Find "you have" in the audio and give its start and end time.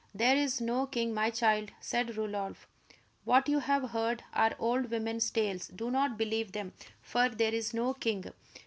3.47-3.91